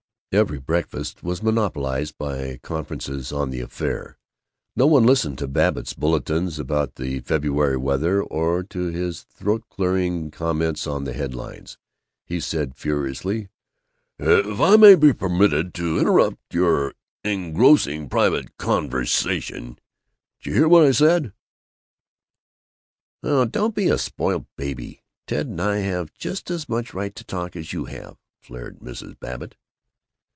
[0.33, 4.17] Every breakfast was monopolized by conferences on the affair.
[4.77, 10.31] No one listened to Babbitt's bulletins about the February weather or to his throat clearing
[10.31, 11.77] comments on the headlines.
[12.25, 13.49] He said furiously,
[14.17, 16.93] "If I may be permitted to interrupt your
[17.25, 19.79] engrossing private conversation
[20.41, 21.33] Juh hear what I said?"
[23.21, 25.03] "Oh, don't be a spoiled baby!
[25.27, 29.19] Ted and I have just as much right to talk as you have!" flared Mrs.
[29.19, 29.57] Babbitt.